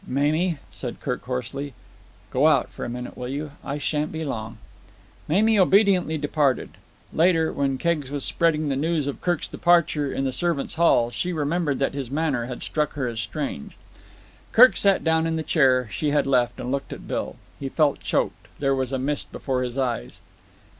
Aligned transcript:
"Mamie," 0.07 0.57
said 0.71 0.99
Kirk 0.99 1.21
hoarsely, 1.25 1.75
"go 2.31 2.47
out 2.47 2.69
for 2.71 2.83
a 2.83 2.89
minute, 2.89 3.15
will 3.15 3.27
you? 3.27 3.51
I 3.63 3.77
shan't 3.77 4.11
be 4.11 4.25
long." 4.25 4.57
Mamie 5.27 5.59
obediently 5.59 6.17
departed. 6.17 6.71
Later, 7.13 7.53
when 7.53 7.77
Keggs 7.77 8.09
was 8.09 8.25
spreading 8.25 8.67
the 8.67 8.75
news 8.75 9.05
of 9.05 9.21
Kirk's 9.21 9.47
departure 9.47 10.11
in 10.11 10.23
the 10.23 10.31
servants' 10.31 10.73
hall, 10.73 11.11
she 11.11 11.31
remembered 11.31 11.77
that 11.77 11.93
his 11.93 12.09
manner 12.09 12.45
had 12.47 12.63
struck 12.63 12.93
her 12.93 13.07
as 13.07 13.19
strange. 13.19 13.77
Kirk 14.53 14.75
sat 14.75 15.03
down 15.03 15.27
in 15.27 15.35
the 15.35 15.43
chair 15.43 15.87
she 15.91 16.09
had 16.09 16.25
left 16.25 16.59
and 16.59 16.71
looked 16.71 16.91
at 16.91 17.07
Bill. 17.07 17.35
He 17.59 17.69
felt 17.69 17.99
choked. 17.99 18.47
There 18.57 18.73
was 18.73 18.91
a 18.91 18.97
mist 18.97 19.31
before 19.31 19.61
his 19.61 19.77
eyes. 19.77 20.19